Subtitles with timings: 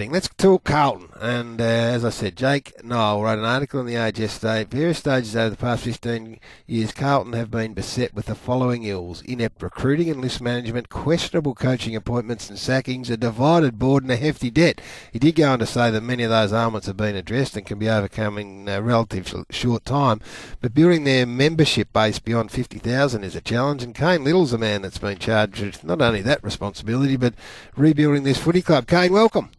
[0.00, 1.08] Let's talk Carlton.
[1.20, 4.62] And uh, as I said, Jake Niall wrote an article in the Age yesterday.
[4.62, 9.22] Various stages over the past 15 years, Carlton have been beset with the following ills
[9.22, 14.16] inept recruiting and list management, questionable coaching appointments and sackings, a divided board, and a
[14.16, 14.80] hefty debt.
[15.12, 17.66] He did go on to say that many of those ailments have been addressed and
[17.66, 20.20] can be overcome in a relatively short time.
[20.60, 24.82] But building their membership base beyond 50,000 is a challenge, and Cain Liddle's a man
[24.82, 27.34] that's been charged with not only that responsibility, but
[27.76, 28.86] rebuilding this footy club.
[28.86, 29.50] Cain, welcome.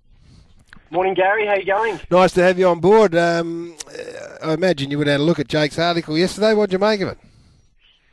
[0.91, 1.45] Morning, Garry.
[1.45, 1.99] How you going?
[2.09, 3.15] Nice to have you on board.
[3.15, 3.75] Um,
[4.43, 6.55] I imagine you would have had a look at Jake's article yesterday.
[6.55, 7.17] What did you make of it?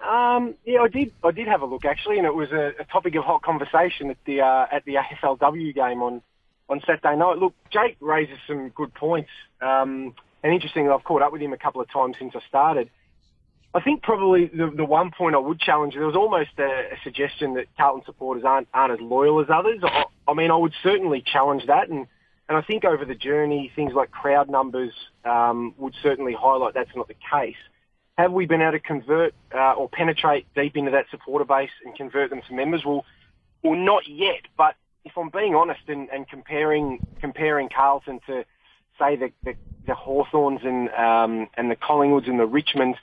[0.06, 1.10] Um, yeah, I did.
[1.24, 4.10] I did have a look actually, and it was a, a topic of hot conversation
[4.10, 6.20] at the uh, at the AFLW game on
[6.68, 7.38] on Saturday night.
[7.38, 9.30] Look, Jake raises some good points,
[9.62, 12.90] um, and interestingly, I've caught up with him a couple of times since I started.
[13.74, 16.98] I think probably the, the one point I would challenge, there was almost a, a
[17.04, 19.80] suggestion that Carlton supporters aren't, aren't as loyal as others.
[19.82, 22.06] I, I mean, I would certainly challenge that, and
[22.48, 24.92] and I think over the journey, things like crowd numbers
[25.24, 27.56] um, would certainly highlight that's not the case.
[28.16, 31.94] Have we been able to convert uh, or penetrate deep into that supporter base and
[31.94, 32.84] convert them to members?
[32.84, 33.04] Well,
[33.62, 34.42] well, not yet.
[34.56, 38.44] But if I'm being honest and, and comparing comparing Carlton to
[38.98, 39.54] say the the,
[39.86, 42.96] the Hawthorns and um, and the Collingwoods and the Richmonds,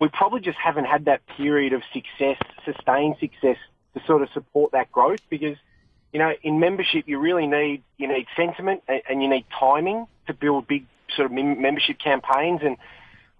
[0.00, 3.56] we probably just haven't had that period of success, sustained success,
[3.94, 5.56] to sort of support that growth because
[6.12, 10.34] you know, in membership, you really need you need sentiment and you need timing to
[10.34, 12.60] build big sort of membership campaigns.
[12.62, 12.76] And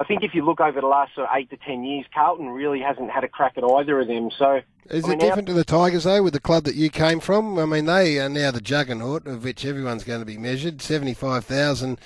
[0.00, 2.48] I think if you look over the last sort of eight to ten years, Carlton
[2.48, 4.30] really hasn't had a crack at either of them.
[4.36, 6.74] So is I mean, it different now, to the Tigers though, with the club that
[6.74, 7.58] you came from?
[7.58, 10.80] I mean, they are now the juggernaut of which everyone's going to be measured.
[10.80, 12.00] Seventy-five thousand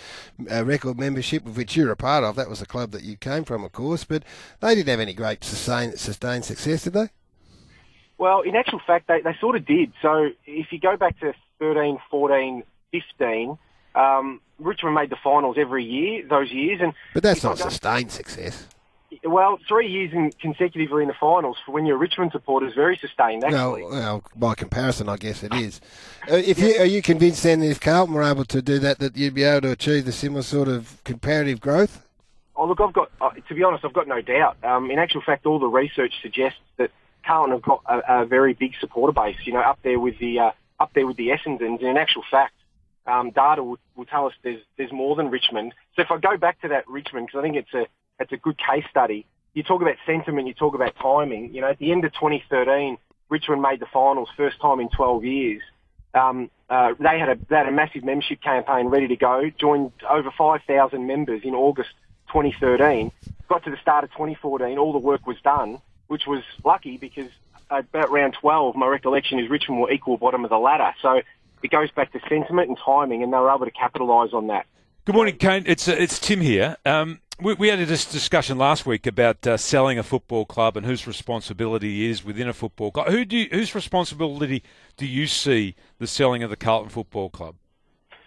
[0.50, 2.36] uh, record membership, of which you're a part of.
[2.36, 4.04] That was the club that you came from, of course.
[4.04, 4.24] But
[4.60, 7.08] they didn't have any great sustained, sustained success, did they?
[8.18, 9.92] Well, in actual fact, they, they sort of did.
[10.00, 13.58] So if you go back to 13, 14, 15,
[13.94, 16.80] um, Richmond made the finals every year, those years.
[16.82, 18.66] and But that's not sustained success.
[19.24, 22.74] Well, three years in, consecutively in the finals for when you're a Richmond supporter is
[22.74, 23.82] very sustained, actually.
[23.82, 25.80] No, well, by comparison, I guess it is.
[26.30, 28.98] Uh, if you, are you convinced then that if Carlton were able to do that,
[28.98, 32.02] that you'd be able to achieve the similar sort of comparative growth?
[32.56, 34.56] Oh, look, I've got, uh, to be honest, I've got no doubt.
[34.64, 36.90] Um, in actual fact, all the research suggests that
[37.26, 39.36] Carlton have got a, a very big supporter base.
[39.44, 41.80] You know, up there with the uh, up there with the Essendons.
[41.80, 42.54] And in actual fact,
[43.06, 45.74] um, data will, will tell us there's there's more than Richmond.
[45.94, 47.86] So if I go back to that Richmond, because I think it's a
[48.20, 49.26] it's a good case study.
[49.54, 51.54] You talk about sentiment, you talk about timing.
[51.54, 52.98] You know, at the end of 2013,
[53.30, 55.62] Richmond made the finals, first time in 12 years.
[56.12, 59.50] Um, uh, they had a they had a massive membership campaign ready to go.
[59.58, 61.90] Joined over 5,000 members in August
[62.28, 63.12] 2013.
[63.48, 67.30] Got to the start of 2014, all the work was done which was lucky because
[67.70, 70.94] about round 12, my recollection is Richmond were equal bottom of the ladder.
[71.02, 71.22] So
[71.62, 74.66] it goes back to sentiment and timing, and they were able to capitalise on that.
[75.04, 75.64] Good morning, Cain.
[75.66, 76.76] It's uh, it's Tim here.
[76.84, 80.86] Um, we, we, had a discussion last week about uh, selling a football club and
[80.86, 83.08] whose responsibility is within a football club.
[83.08, 84.62] Who do you, whose responsibility
[84.96, 87.56] do you see the selling of the Carlton Football Club?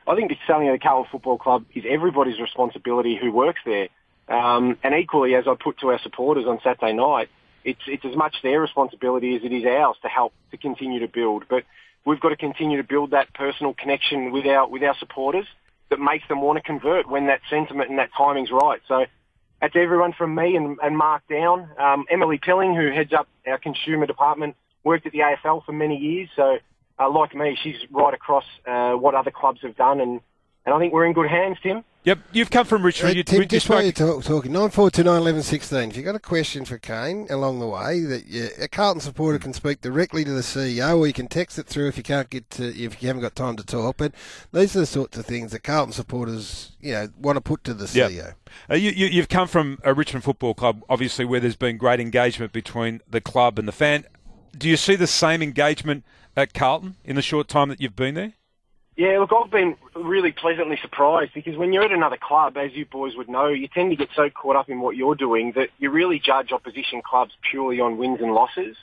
[0.08, 3.90] I think the selling of the Carlton Football Club is everybody's responsibility who works there.
[4.28, 7.30] Um, and equally, as I put to our supporters on Saturday night,
[7.64, 11.08] it's it's as much their responsibility as it is ours to help to continue to
[11.08, 11.46] build.
[11.50, 11.64] But
[12.06, 15.46] we've got to continue to build that personal connection with our with our supporters
[15.90, 18.80] that makes them want to convert when that sentiment and that timing's right.
[18.88, 19.06] So
[19.62, 21.70] that's everyone from me and, and Mark Down.
[21.78, 25.98] Um, Emily Pilling, who heads up our consumer department, worked at the AFL for many
[25.98, 26.30] years.
[26.36, 26.60] So
[27.00, 30.22] uh, like me, she's right across uh, what other clubs have done, and,
[30.66, 31.84] and I think we're in good hands, Tim.
[32.06, 33.18] Yep, you've come from Richmond.
[33.18, 37.28] Uh, Tim, just while you're talk, talking, 94291116, if you've got a question for Cain
[37.30, 41.08] along the way, that you, a Carlton supporter can speak directly to the CEO, or
[41.08, 43.58] you can text it through if you can't get to, if you haven't got time
[43.58, 43.98] to talk.
[43.98, 44.14] But
[44.54, 47.74] these are the sorts of things that Carlton supporters, you know, want to put to
[47.74, 48.12] the yep.
[48.12, 48.34] CEO.
[48.70, 52.00] Uh, you, you, you've come from a Richmond Football Club, obviously, where there's been great
[52.00, 54.06] engagement between the club and the fan.
[54.58, 56.06] Do you see the same engagement
[56.38, 58.34] at Carlton in the short time that you've been there?
[59.00, 62.86] Yeah, look, I've been really pleasantly surprised because when you're at another club, as you
[62.86, 65.70] boys would know, you tend to get so caught up in what you're doing that
[65.78, 68.76] you really judge opposition clubs purely on wins and losses.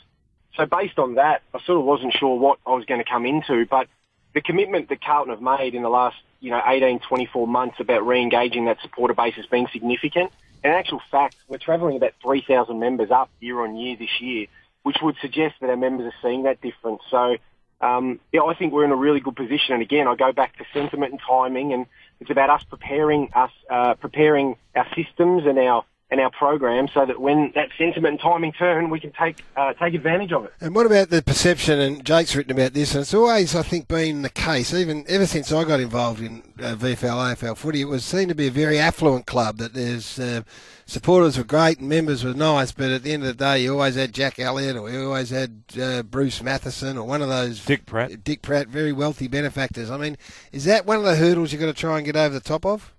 [0.57, 3.27] So based on that, I sort of wasn't sure what I was going to come
[3.27, 3.89] into, but
[4.33, 8.07] the commitment that Carlton have made in the last, you know, 18, 24 months about
[8.07, 10.33] re-engaging that supporter base has been significant.
[10.65, 14.47] In actual fact, we're travelling about 3,000 members up year on year this year,
[14.83, 17.03] which would suggest that our members are seeing that difference.
[17.11, 17.37] So
[17.81, 19.75] um, yeah, I think we're in a really good position.
[19.75, 21.87] And again, I go back to sentiment and timing, and
[22.21, 27.05] it's about us preparing us uh, preparing our systems and our and our program so
[27.05, 30.53] that when that sentiment and timing turn, we can take uh, take advantage of it.
[30.61, 31.81] And what about the perception?
[31.81, 34.73] And Jake's written about this, and it's always, I think, been the case.
[34.73, 38.35] Even ever since I got involved in uh, VFL AFL footy, it was seen to
[38.35, 39.59] be a very affluent club.
[39.59, 40.43] That there's uh,
[40.87, 43.73] supporters were great and members were nice, but at the end of the day, you
[43.73, 47.65] always had Jack Elliott or you always had uh, Bruce Mathieson or one of those
[47.65, 48.23] Dick Pratt.
[48.23, 49.91] Dick Pratt, very wealthy benefactors.
[49.91, 50.17] I mean,
[50.53, 52.65] is that one of the hurdles you've got to try and get over the top
[52.65, 52.95] of?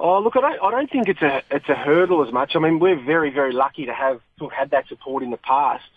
[0.00, 2.54] Oh, look, I don't, I don't think it's a it's a hurdle as much.
[2.54, 5.36] I mean, we're very very lucky to have to have had that support in the
[5.36, 5.88] past.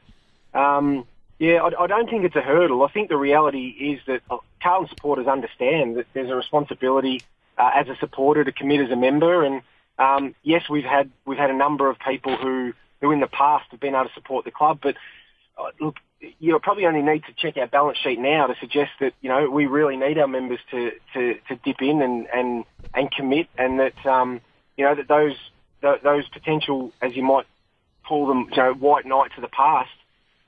[0.56, 1.06] Um,
[1.38, 2.84] yeah, I, I don't think it's a hurdle.
[2.84, 7.22] I think the reality is that uh, Carlton supporters understand that there's a responsibility
[7.58, 9.62] uh, as a supporter to commit as a member, and
[10.00, 13.66] um, yes, we've had we've had a number of people who who in the past
[13.70, 14.96] have been able to support the club, but
[15.60, 15.98] uh, look,
[16.40, 19.50] you probably only need to check our balance sheet now to suggest that you know
[19.50, 23.80] we really need our members to to, to dip in and, and and commit, and
[23.80, 24.42] that um,
[24.78, 25.36] you know that those
[25.82, 27.46] those potential, as you might
[28.08, 29.90] call them, you know, white knights of the past.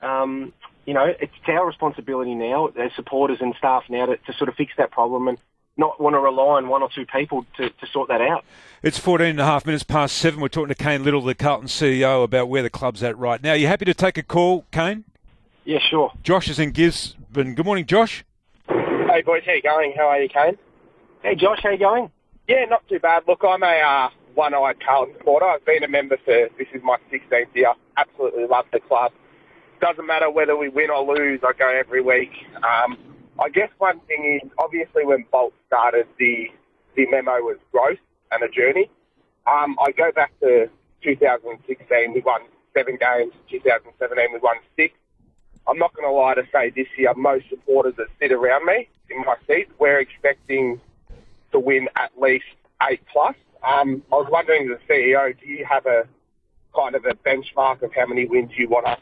[0.00, 0.52] Um,
[0.86, 4.54] you know, it's our responsibility now as supporters and staff now to, to sort of
[4.54, 5.38] fix that problem and
[5.76, 8.44] not want to rely on one or two people to, to sort that out.
[8.82, 10.40] It's 14 and a half minutes past seven.
[10.40, 13.52] We're talking to Cain Liddle, the Carlton CEO, about where the club's at right now.
[13.52, 15.04] Are you happy to take a call, Cain?
[15.64, 16.12] Yeah, sure.
[16.22, 17.54] Josh is in Gisborne.
[17.54, 18.24] Good morning, Josh.
[18.68, 19.42] Hey, boys.
[19.46, 19.94] How you going?
[19.96, 20.58] How are you, Cain?
[21.22, 21.60] Hey, Josh.
[21.62, 22.10] How you going?
[22.48, 23.22] Yeah, not too bad.
[23.26, 25.46] Look, I'm a uh, one-eyed Carlton supporter.
[25.46, 27.72] I've been a member for, this is my 16th year.
[27.96, 29.12] Absolutely love the club.
[29.80, 32.30] Doesn't matter whether we win or lose, I go every week.
[32.56, 32.98] Um,
[33.40, 36.48] I guess one thing is, obviously when Bolt started, the,
[36.96, 37.98] the memo was growth
[38.30, 38.90] and a journey.
[39.46, 40.68] Um, I go back to
[41.02, 42.42] 2016, we won
[42.74, 43.32] seven games.
[43.50, 44.94] 2017, we won six.
[45.66, 48.88] I'm not going to lie to say this year, most supporters that sit around me
[49.08, 50.80] in my seat, we're expecting
[51.54, 52.44] to win at least
[52.90, 53.34] eight plus.
[53.66, 56.06] Um, I was wondering, a CEO, do you have a
[56.74, 59.00] kind of a benchmark of how many wins you want us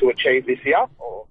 [0.00, 0.86] to achieve this year?
[0.98, 1.26] Or?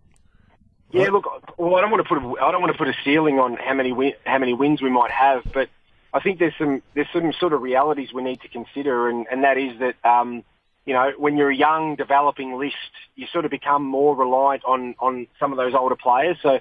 [0.91, 1.25] Yeah, look,
[1.57, 3.57] well, I don't want to put a, I don't want to put a ceiling on
[3.57, 5.67] how many win, how many wins we might have, but
[6.13, 9.43] I think there's some there's some sort of realities we need to consider, and, and
[9.43, 10.43] that is that um,
[10.85, 12.75] you know when you're a young developing list,
[13.15, 16.37] you sort of become more reliant on on some of those older players.
[16.43, 16.59] So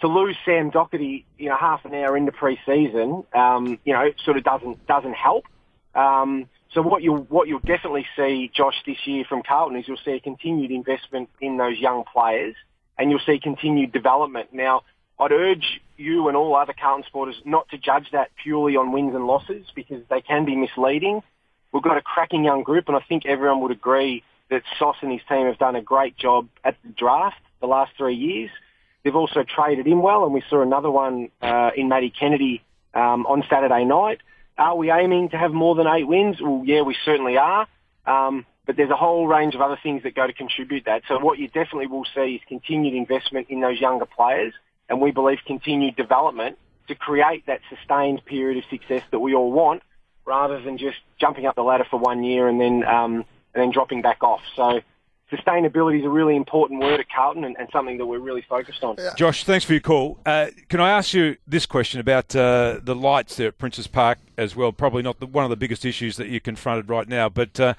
[0.00, 4.36] to lose Sam Docherty, you know, half an hour into pre-season, um, you know, sort
[4.36, 5.44] of doesn't doesn't help.
[5.94, 9.96] Um, so what you'll what you'll definitely see, Josh, this year from Carlton is you'll
[10.04, 12.54] see a continued investment in those young players,
[12.98, 14.52] and you'll see continued development.
[14.52, 14.82] Now,
[15.18, 19.14] I'd urge you and all other Carlton supporters not to judge that purely on wins
[19.14, 21.22] and losses because they can be misleading.
[21.72, 25.12] We've got a cracking young group, and I think everyone would agree that Sauce and
[25.12, 28.50] his team have done a great job at the draft the last three years.
[29.02, 32.62] They've also traded in well, and we saw another one uh, in Matty Kennedy
[32.94, 34.20] um, on Saturday night.
[34.56, 36.40] Are we aiming to have more than eight wins?
[36.40, 37.66] Well, yeah, we certainly are.
[38.06, 41.02] Um, but there's a whole range of other things that go to contribute that.
[41.08, 44.52] So what you definitely will see is continued investment in those younger players,
[44.88, 46.58] and we believe continued development
[46.88, 49.82] to create that sustained period of success that we all want,
[50.26, 53.24] rather than just jumping up the ladder for one year and then um,
[53.54, 54.40] and then dropping back off.
[54.54, 54.80] So
[55.30, 58.82] sustainability is a really important word at Carlton and, and, something that we're really focused
[58.82, 58.96] on.
[59.16, 60.18] Josh, thanks for your call.
[60.24, 64.18] Uh, can I ask you this question about uh, the lights there at Princess Park
[64.36, 64.72] as well?
[64.72, 67.74] Probably not the, one of the biggest issues that you're confronted right now, but uh,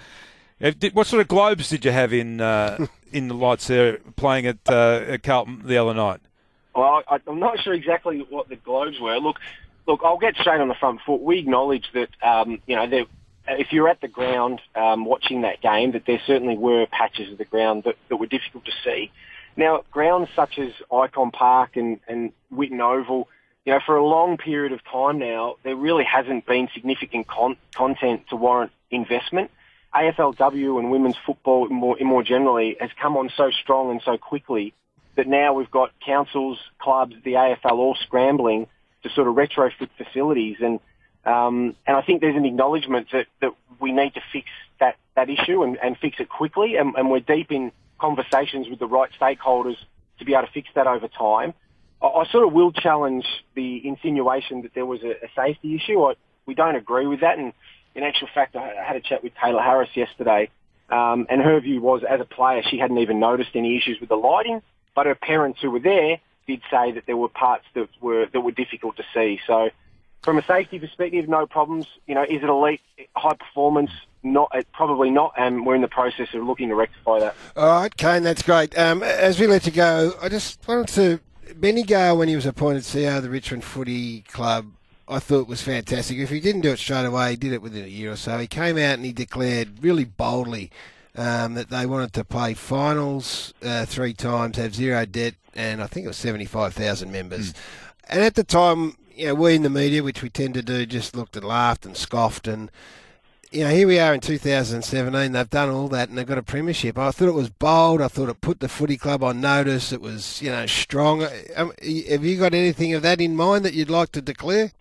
[0.94, 4.58] what sort of globes did you have in uh, in the lights there playing at,
[4.68, 6.20] uh, at Carlton the other night?
[6.76, 9.18] Well, I, I'm not sure exactly what the globes were.
[9.18, 9.40] Look,
[9.88, 11.22] look, I'll get straight on the front foot.
[11.22, 13.06] We acknowledge that um, you know there
[13.58, 17.38] if you're at the ground um, watching that game, that there certainly were patches of
[17.38, 19.12] the ground that, that were difficult to see.
[19.56, 23.28] Now, grounds such as Ikon Park and, and Whitten Oval,
[23.66, 27.58] you know, for a long period of time now, there really hasn't been significant con-
[27.76, 29.52] content to warrant investment.
[29.94, 34.74] AFLW and women's football more, more generally has come on so strong and so quickly
[35.16, 38.68] that now we've got councils, clubs, the AFL all scrambling
[39.04, 40.80] to sort of retrofit facilities and
[41.26, 44.48] um, and I think there's an acknowledgement that, that we need to fix
[44.80, 46.76] that, that issue and, and fix it quickly.
[46.78, 49.76] And, and we're deep in conversations with the right stakeholders
[50.20, 51.54] to be able to fix that over time.
[52.02, 56.02] I, I sort of will challenge the insinuation that there was a, a safety issue.
[56.04, 56.14] I,
[56.46, 57.38] we don't agree with that.
[57.38, 57.54] And
[57.96, 60.50] in actual fact, I had a chat with Tayla Harris yesterday,
[60.90, 64.10] um, and her view was, as a player, she hadn't even noticed any issues with
[64.10, 64.62] the lighting,
[64.96, 68.42] but her parents who were there did say that there were parts that were that
[68.42, 69.40] were difficult to see.
[69.46, 69.70] So
[70.22, 71.88] from a safety perspective, no problems.
[72.08, 72.82] You know, is it elite,
[73.16, 73.92] high performance?
[74.22, 77.36] Not, probably not, and we're in the process of looking to rectify that.
[77.56, 78.78] All right, Cain, that's great.
[78.78, 81.22] Um, as we let you go, I just wanted to
[81.56, 84.72] Benny Gale, when he was appointed CEO of the Richmond Footy Club,
[85.08, 86.18] I thought was fantastic.
[86.18, 88.38] If he didn't do it straight away, he did it within a year or so.
[88.38, 90.72] He came out and he declared really boldly
[91.16, 95.88] um, that they wanted to play finals uh, three times, have zero debt, and I
[95.88, 97.54] think it was 75,000 members.
[97.54, 97.58] Mm.
[98.10, 100.86] And at the time, you know, we in the media, which we tend to do,
[100.86, 102.72] just looked and laughed and scoffed and
[103.52, 105.32] you know, here we are in 2017.
[105.32, 107.00] They've done all that and they've got a premiership.
[107.00, 108.00] I thought it was bold.
[108.00, 109.92] I thought it put the footy club on notice.
[109.92, 111.28] It was, you know, strong.
[111.56, 114.72] Um, have you got anything of that in mind that you'd like to declare?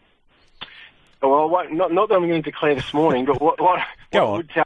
[1.22, 3.80] Well, what, not, not that I'm going to declare this morning, but what, what,
[4.12, 4.64] Go what on.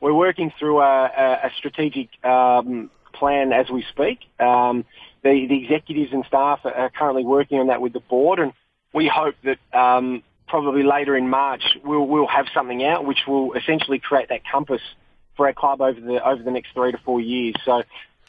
[0.00, 4.24] we're working through a, a, a strategic um, plan as we speak.
[4.40, 4.84] Um,
[5.22, 8.52] the, the executives and staff are currently working on that with the board, and
[8.94, 13.52] we hope that um, probably later in March we'll, we'll have something out which will
[13.52, 14.80] essentially create that compass
[15.36, 17.56] for our club over the over the next three to four years.
[17.64, 17.82] So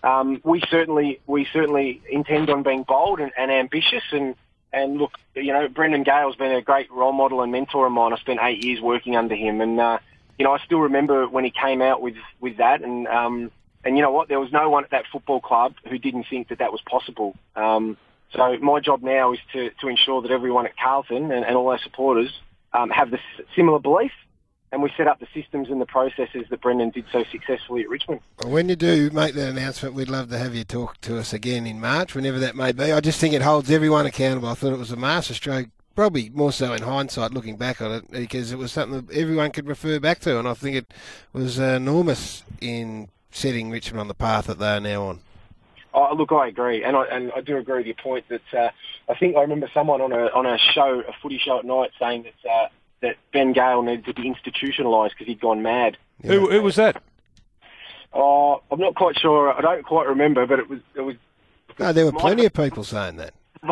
[0.04, 4.36] um, we certainly we certainly intend on being bold and, and ambitious and
[4.74, 8.12] and look, you know, Brendon Gale's been a great role model and mentor of mine.
[8.12, 10.00] I spent eight years working under him, and uh,
[10.38, 13.52] you know, I still remember when he came out with with that, and um,
[13.86, 16.50] and you know what, there was no one at that football club who didn't think
[16.50, 17.38] that that was possible.
[17.56, 17.98] Um,
[18.34, 21.70] so my job now is to, to ensure that everyone at Carlton and, and all
[21.70, 22.32] our supporters
[22.74, 23.20] um, have the
[23.56, 24.12] similar belief
[24.76, 27.90] and we set up the systems and the processes that Brendon did so successfully at
[27.90, 28.20] Richmond.
[28.44, 31.66] When you do make that announcement, we'd love to have you talk to us again
[31.66, 32.92] in March, whenever that may be.
[32.92, 34.50] I just think it holds everyone accountable.
[34.50, 38.12] I thought it was a masterstroke, probably more so in hindsight, looking back on it,
[38.12, 40.94] because it was something that everyone could refer back to, and I think it
[41.32, 45.20] was enormous in setting Richmond on the path that they are now on.
[45.98, 48.70] Oh, look, I agree, and I and I do agree with your point that uh,
[49.10, 51.92] I think I remember someone on a on a show, a footy show at night,
[51.98, 52.68] saying that uh,
[53.02, 55.96] that Ben Gale needed to be institutionalised because he'd gone mad.
[56.22, 56.34] Yeah.
[56.34, 57.02] Who, who was that?
[58.12, 59.54] Oh, I'm not quite sure.
[59.54, 61.16] I don't quite remember, but it was it was.
[61.80, 63.34] No, there were plenty of people saying that.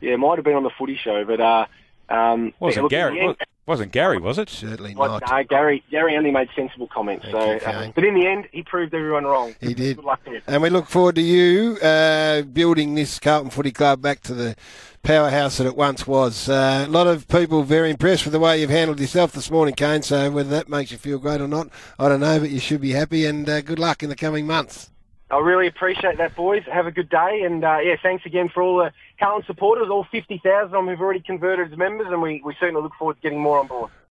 [0.00, 1.66] yeah, it might have been on the footy show, but uh,
[2.08, 3.34] um, wasn't Garry?
[3.64, 4.48] Wasn't Garry, was it?
[4.48, 5.30] Certainly well, not.
[5.30, 5.84] No, Garry.
[5.88, 7.26] Garry only made sensible comments.
[7.30, 9.54] so, uh, but in the end, he proved everyone wrong.
[9.60, 9.96] He did.
[9.96, 10.20] Good luck.
[10.48, 14.56] And we look forward to you uh, building this Carlton Footy Club back to the
[15.04, 16.48] powerhouse that it once was.
[16.48, 19.74] Uh, a lot of people very impressed with the way you've handled yourself this morning,
[19.74, 20.02] Cain.
[20.02, 21.68] So whether that makes you feel great or not,
[22.00, 23.26] I don't know, but you should be happy.
[23.26, 24.90] And uh, good luck in the coming months.
[25.30, 26.62] I really appreciate that, boys.
[26.70, 28.92] Have a good day, and uh, yeah, thanks again for all the
[29.22, 32.82] Carlton supporters, all 50,000 of them who've already converted as members, and we, we certainly
[32.82, 33.92] look forward to getting more on board.